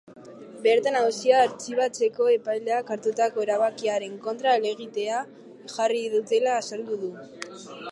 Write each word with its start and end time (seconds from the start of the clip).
Bertan, 0.61 0.95
auzia 1.01 1.35
artxibatzeko 1.47 2.29
epaileak 2.37 2.89
hartutako 2.95 3.45
erabakiaren 3.47 4.17
kontra 4.25 4.57
helegitea 4.57 5.23
jarri 5.77 6.03
dutela 6.17 6.59
azaldu 6.65 7.01
du. 7.07 7.15